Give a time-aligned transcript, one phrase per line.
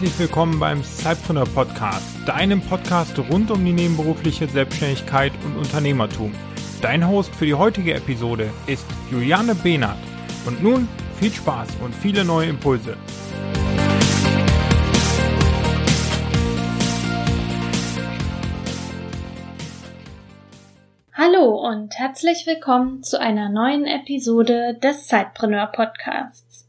[0.00, 6.32] Herzlich willkommen beim Cypreneur Podcast, deinem Podcast rund um die nebenberufliche Selbstständigkeit und Unternehmertum.
[6.80, 9.98] Dein Host für die heutige Episode ist Juliane Behnert.
[10.46, 10.88] Und nun
[11.18, 12.96] viel Spaß und viele neue Impulse.
[21.70, 26.66] Und herzlich willkommen zu einer neuen Episode des Zeitpreneur Podcasts.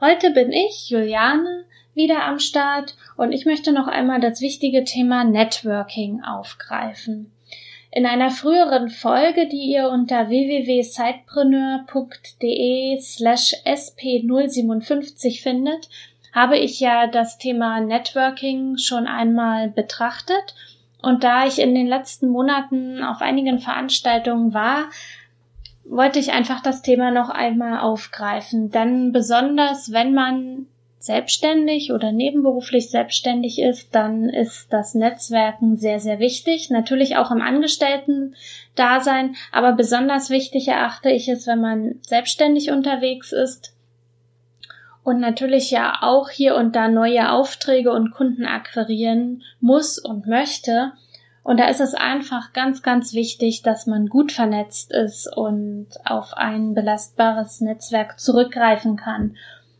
[0.00, 5.24] Heute bin ich, Juliane, wieder am Start und ich möchte noch einmal das wichtige Thema
[5.24, 7.32] Networking aufgreifen.
[7.90, 15.88] In einer früheren Folge, die ihr unter www.sidepreneur.de slash sp057 findet,
[16.32, 20.54] habe ich ja das Thema Networking schon einmal betrachtet.
[21.04, 24.84] Und da ich in den letzten Monaten auf einigen Veranstaltungen war,
[25.84, 28.70] wollte ich einfach das Thema noch einmal aufgreifen.
[28.70, 30.66] Denn besonders wenn man
[30.98, 36.70] selbstständig oder nebenberuflich selbstständig ist, dann ist das Netzwerken sehr, sehr wichtig.
[36.70, 43.73] Natürlich auch im Angestellten-Dasein, aber besonders wichtig erachte ich es, wenn man selbstständig unterwegs ist
[45.04, 50.92] und natürlich ja auch hier und da neue Aufträge und Kunden akquirieren muss und möchte.
[51.42, 56.32] Und da ist es einfach ganz, ganz wichtig, dass man gut vernetzt ist und auf
[56.34, 59.36] ein belastbares Netzwerk zurückgreifen kann.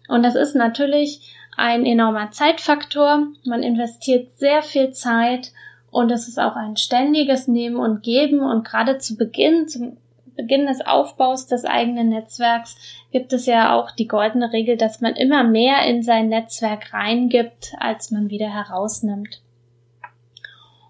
[0.08, 3.26] Und das ist natürlich ein enormer Zeitfaktor.
[3.46, 5.52] Man investiert sehr viel Zeit
[5.90, 8.40] und es ist auch ein ständiges Nehmen und Geben.
[8.40, 9.96] Und gerade zu Beginn, zum
[10.36, 12.76] Beginn des Aufbaus des eigenen Netzwerks
[13.12, 17.74] gibt es ja auch die goldene Regel, dass man immer mehr in sein Netzwerk reingibt,
[17.78, 19.40] als man wieder herausnimmt.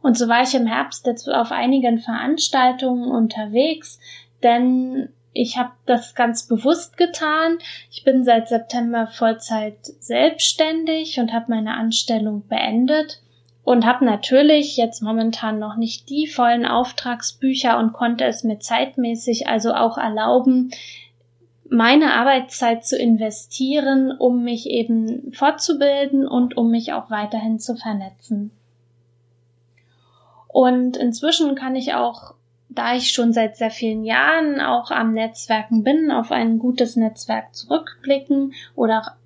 [0.02, 3.98] Und so war ich im Herbst jetzt auf einigen Veranstaltungen unterwegs,
[4.42, 7.58] denn ich habe das ganz bewusst getan.
[7.90, 13.23] Ich bin seit September Vollzeit selbstständig und habe meine Anstellung beendet
[13.64, 19.48] und habe natürlich jetzt momentan noch nicht die vollen Auftragsbücher und konnte es mir zeitmäßig
[19.48, 20.70] also auch erlauben,
[21.68, 28.50] meine Arbeitszeit zu investieren, um mich eben fortzubilden und um mich auch weiterhin zu vernetzen.
[30.46, 32.34] Und inzwischen kann ich auch
[32.74, 37.54] da ich schon seit sehr vielen Jahren auch am Netzwerken bin, auf ein gutes Netzwerk
[37.54, 39.16] zurückblicken oder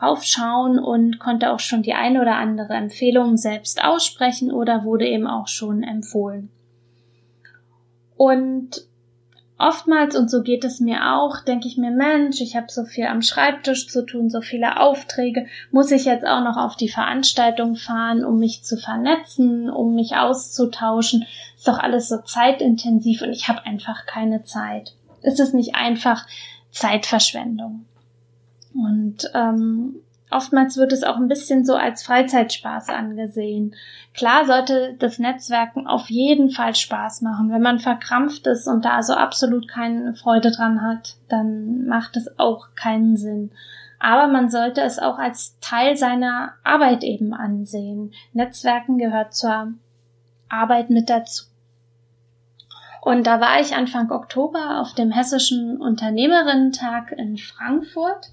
[0.00, 5.26] raufschauen und konnte auch schon die eine oder andere Empfehlung selbst aussprechen oder wurde eben
[5.26, 6.50] auch schon empfohlen.
[8.16, 8.86] Und
[9.58, 13.06] oftmals, und so geht es mir auch, denke ich mir, Mensch, ich habe so viel
[13.06, 17.76] am Schreibtisch zu tun, so viele Aufträge, muss ich jetzt auch noch auf die Veranstaltung
[17.76, 21.26] fahren, um mich zu vernetzen, um mich auszutauschen.
[21.56, 24.94] Ist doch alles so zeitintensiv und ich habe einfach keine Zeit.
[25.22, 26.26] Ist es nicht einfach
[26.70, 27.86] Zeitverschwendung?
[28.76, 29.96] Und ähm,
[30.30, 33.76] Oftmals wird es auch ein bisschen so als Freizeitspaß angesehen.
[34.12, 37.50] Klar sollte das Netzwerken auf jeden Fall Spaß machen.
[37.50, 42.40] Wenn man verkrampft ist und da so absolut keine Freude dran hat, dann macht es
[42.40, 43.52] auch keinen Sinn.
[44.00, 48.12] Aber man sollte es auch als Teil seiner Arbeit eben ansehen.
[48.32, 49.74] Netzwerken gehört zur
[50.48, 51.44] Arbeit mit dazu.
[53.00, 58.32] Und da war ich Anfang Oktober auf dem Hessischen Unternehmerinnentag in Frankfurt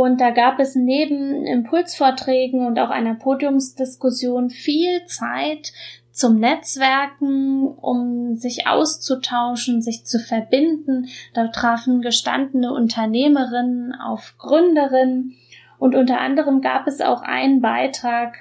[0.00, 5.72] und da gab es neben Impulsvorträgen und auch einer Podiumsdiskussion viel Zeit
[6.12, 11.08] zum Netzwerken, um sich auszutauschen, sich zu verbinden.
[11.34, 15.34] Da trafen gestandene Unternehmerinnen auf Gründerinnen
[15.80, 18.36] und unter anderem gab es auch einen Beitrag,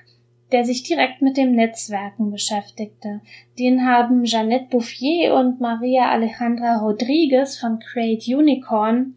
[0.52, 3.22] der sich direkt mit dem Netzwerken beschäftigte.
[3.58, 9.16] Den haben Jeannette Bouffier und Maria Alejandra Rodriguez von Create Unicorn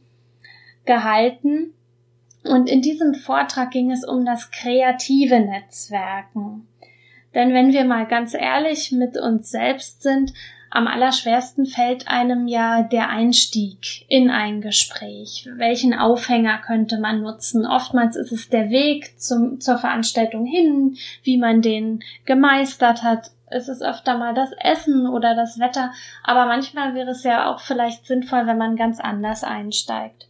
[0.87, 1.75] gehalten
[2.45, 6.67] und in diesem Vortrag ging es um das kreative Netzwerken.
[7.35, 10.33] Denn wenn wir mal ganz ehrlich mit uns selbst sind,
[10.73, 15.49] am allerschwersten fällt einem ja der Einstieg in ein Gespräch.
[15.57, 17.67] Welchen Aufhänger könnte man nutzen?
[17.67, 23.33] Oftmals ist es der Weg zum, zur Veranstaltung hin, wie man den gemeistert hat.
[23.47, 25.91] Es ist öfter mal das Essen oder das Wetter,
[26.23, 30.30] aber manchmal wäre es ja auch vielleicht sinnvoll, wenn man ganz anders einsteigt.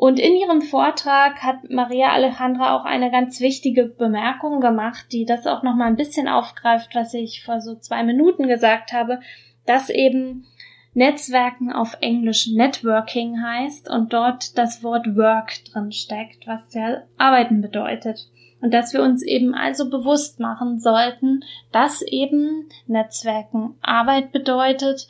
[0.00, 5.46] Und in ihrem Vortrag hat Maria Alejandra auch eine ganz wichtige Bemerkung gemacht, die das
[5.46, 9.20] auch noch mal ein bisschen aufgreift, was ich vor so zwei Minuten gesagt habe,
[9.66, 10.46] dass eben
[10.94, 17.60] Netzwerken auf Englisch Networking heißt und dort das Wort Work drin steckt, was ja Arbeiten
[17.60, 18.26] bedeutet.
[18.62, 25.08] Und dass wir uns eben also bewusst machen sollten, dass eben Netzwerken Arbeit bedeutet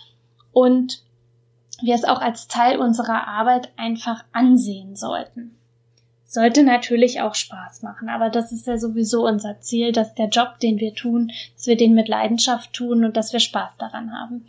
[0.51, 1.05] und
[1.83, 5.57] wir es auch als Teil unserer Arbeit einfach ansehen sollten.
[6.25, 10.61] Sollte natürlich auch Spaß machen, aber das ist ja sowieso unser Ziel, dass der Job,
[10.61, 14.47] den wir tun, dass wir den mit Leidenschaft tun und dass wir Spaß daran haben.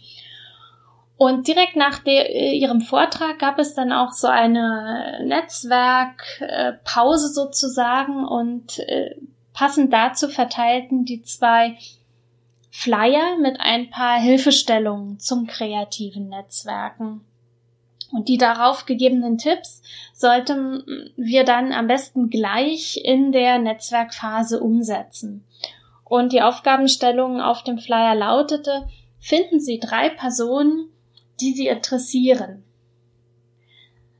[1.17, 8.25] Und direkt nach der, äh, ihrem Vortrag gab es dann auch so eine Netzwerkpause sozusagen
[8.25, 9.15] und äh,
[9.53, 11.77] passend dazu verteilten die zwei
[12.71, 17.21] Flyer mit ein paar Hilfestellungen zum kreativen Netzwerken.
[18.11, 19.81] Und die darauf gegebenen Tipps
[20.13, 25.45] sollten wir dann am besten gleich in der Netzwerkphase umsetzen.
[26.03, 28.87] Und die Aufgabenstellung auf dem Flyer lautete,
[29.19, 30.89] finden Sie drei Personen,
[31.39, 32.63] die Sie interessieren.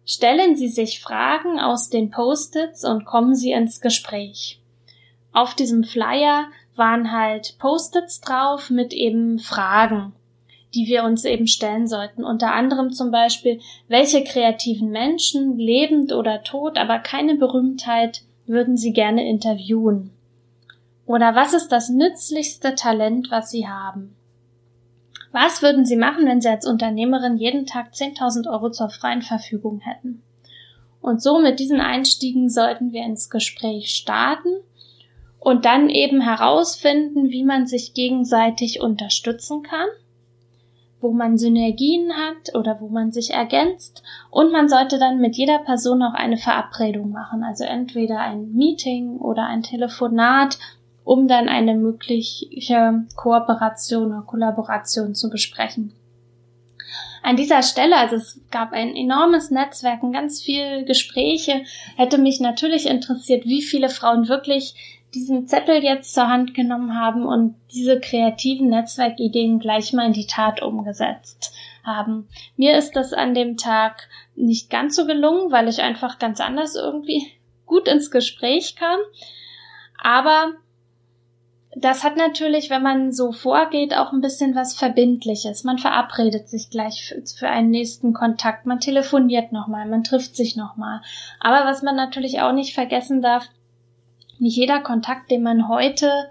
[0.05, 4.61] Stellen Sie sich Fragen aus den Post-its und kommen Sie ins Gespräch.
[5.31, 10.13] Auf diesem Flyer waren halt Post-its drauf mit eben Fragen,
[10.73, 12.23] die wir uns eben stellen sollten.
[12.23, 18.93] Unter anderem zum Beispiel, welche kreativen Menschen, lebend oder tot, aber keine Berühmtheit, würden Sie
[18.93, 20.11] gerne interviewen?
[21.05, 24.15] Oder was ist das nützlichste Talent, was Sie haben?
[25.31, 29.79] Was würden Sie machen, wenn Sie als Unternehmerin jeden Tag 10.000 Euro zur freien Verfügung
[29.79, 30.21] hätten?
[31.01, 34.49] Und so mit diesen Einstiegen sollten wir ins Gespräch starten
[35.41, 39.87] und dann eben herausfinden, wie man sich gegenseitig unterstützen kann,
[41.01, 45.59] wo man Synergien hat oder wo man sich ergänzt und man sollte dann mit jeder
[45.59, 50.57] Person auch eine Verabredung machen, also entweder ein Meeting oder ein Telefonat
[51.03, 55.93] um dann eine mögliche Kooperation oder Kollaboration zu besprechen.
[57.23, 61.63] An dieser Stelle, also es gab ein enormes Netzwerk und ganz viel Gespräche,
[61.95, 67.25] hätte mich natürlich interessiert, wie viele Frauen wirklich diesen Zettel jetzt zur Hand genommen haben
[67.25, 71.53] und diese kreativen Netzwerkideen gleich mal in die Tat umgesetzt
[71.83, 72.27] haben.
[72.55, 76.75] Mir ist das an dem Tag nicht ganz so gelungen, weil ich einfach ganz anders
[76.75, 77.27] irgendwie
[77.65, 78.99] gut ins Gespräch kam.
[80.01, 80.53] Aber
[81.75, 85.63] das hat natürlich, wenn man so vorgeht, auch ein bisschen was Verbindliches.
[85.63, 91.01] Man verabredet sich gleich für, einen nächsten Kontakt, man telefoniert nochmal, man trifft sich nochmal.
[91.39, 93.47] Aber was man natürlich auch nicht vergessen darf,
[94.41, 96.29] nicht jeder Kontakt, den man heute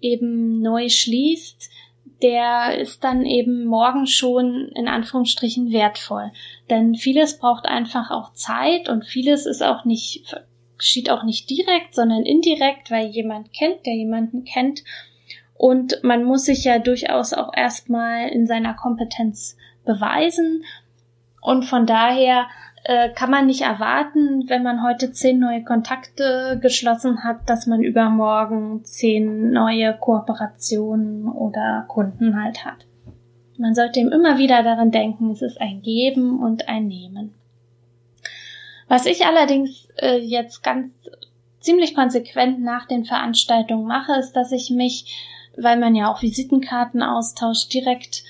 [0.00, 1.70] eben neu schließt,
[2.22, 6.32] der ist dann eben morgen schon in Anführungsstrichen wertvoll.
[6.70, 10.34] Denn vieles braucht einfach auch Zeit und vieles ist auch nicht
[10.78, 14.84] geschieht auch nicht direkt, sondern indirekt, weil jemand kennt, der jemanden kennt.
[15.54, 20.64] Und man muss sich ja durchaus auch erstmal in seiner Kompetenz beweisen.
[21.40, 22.46] Und von daher
[22.88, 27.82] äh, kann man nicht erwarten, wenn man heute zehn neue Kontakte geschlossen hat, dass man
[27.82, 32.86] übermorgen zehn neue Kooperationen oder Kunden halt hat.
[33.58, 37.34] Man sollte ihm immer wieder daran denken, es ist ein Geben und ein Nehmen.
[38.86, 40.92] Was ich allerdings äh, jetzt ganz
[41.58, 47.02] ziemlich konsequent nach den Veranstaltungen mache, ist, dass ich mich, weil man ja auch Visitenkarten
[47.02, 48.22] austauscht, direkt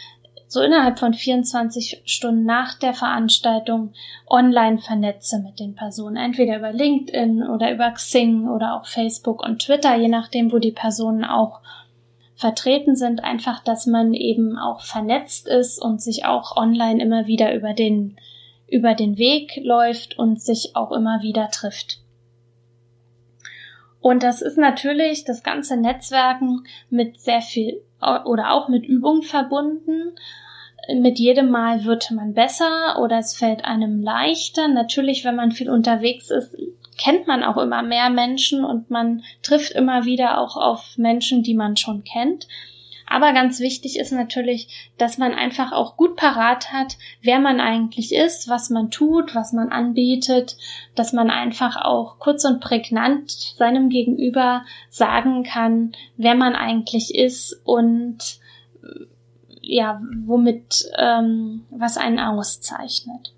[0.48, 3.93] so innerhalb von 24 Stunden nach der Veranstaltung
[4.28, 6.16] online vernetze mit den Personen.
[6.16, 10.72] Entweder über LinkedIn oder über Xing oder auch Facebook und Twitter, je nachdem, wo die
[10.72, 11.60] Personen auch
[12.37, 13.25] vertreten sind.
[13.25, 18.17] Einfach, dass man eben auch vernetzt ist und sich auch online immer wieder über den
[18.69, 22.00] über den Weg läuft und sich auch immer wieder trifft.
[24.06, 30.15] Und das ist natürlich das ganze Netzwerken mit sehr viel oder auch mit Übung verbunden.
[30.94, 34.69] Mit jedem Mal wird man besser oder es fällt einem leichter.
[34.69, 36.56] Natürlich, wenn man viel unterwegs ist,
[36.96, 41.55] kennt man auch immer mehr Menschen und man trifft immer wieder auch auf Menschen, die
[41.55, 42.46] man schon kennt.
[43.08, 48.13] Aber ganz wichtig ist natürlich, dass man einfach auch gut parat hat, wer man eigentlich
[48.13, 50.56] ist, was man tut, was man anbietet,
[50.96, 57.60] dass man einfach auch kurz und prägnant seinem Gegenüber sagen kann, wer man eigentlich ist
[57.65, 58.41] und
[59.60, 63.35] ja, womit ähm, was einen auszeichnet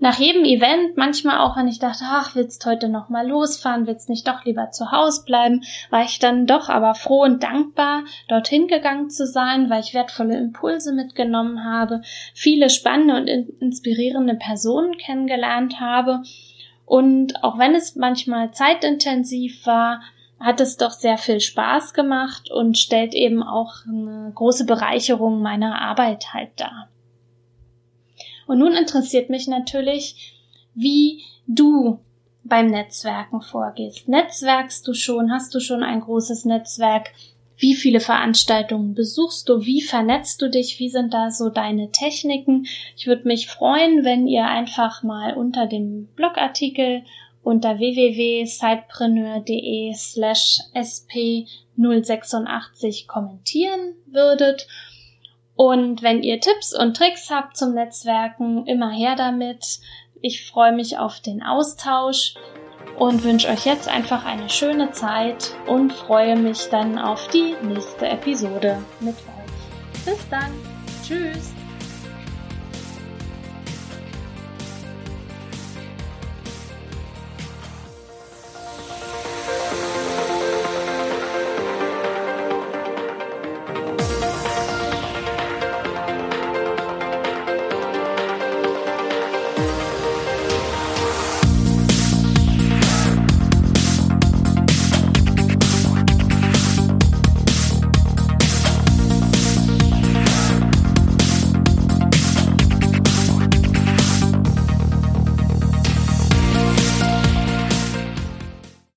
[0.00, 4.08] nach jedem Event, manchmal auch, wenn ich dachte, ach, willst heute noch mal losfahren, willst
[4.08, 8.66] nicht doch lieber zu Hause bleiben, war ich dann doch aber froh und dankbar, dorthin
[8.66, 12.00] gegangen zu sein, weil ich wertvolle Impulse mitgenommen habe,
[12.34, 13.28] viele spannende und
[13.60, 16.22] inspirierende Personen kennengelernt habe.
[16.86, 20.00] Und auch wenn es manchmal zeitintensiv war,
[20.40, 25.80] hat es doch sehr viel Spaß gemacht und stellt eben auch eine große Bereicherung meiner
[25.82, 26.88] Arbeit halt dar.
[28.50, 30.34] Und nun interessiert mich natürlich,
[30.74, 32.00] wie du
[32.42, 34.08] beim Netzwerken vorgehst.
[34.08, 35.30] Netzwerkst du schon?
[35.30, 37.12] Hast du schon ein großes Netzwerk?
[37.56, 39.64] Wie viele Veranstaltungen besuchst du?
[39.64, 40.80] Wie vernetzt du dich?
[40.80, 42.66] Wie sind da so deine Techniken?
[42.96, 47.04] Ich würde mich freuen, wenn ihr einfach mal unter dem Blogartikel
[47.44, 54.66] unter www.sidepreneur.de slash sp086 kommentieren würdet.
[55.60, 59.80] Und wenn ihr Tipps und Tricks habt zum Netzwerken, immer her damit.
[60.22, 62.32] Ich freue mich auf den Austausch
[62.98, 68.08] und wünsche euch jetzt einfach eine schöne Zeit und freue mich dann auf die nächste
[68.08, 70.06] Episode mit euch.
[70.06, 70.50] Bis dann.
[71.06, 71.52] Tschüss.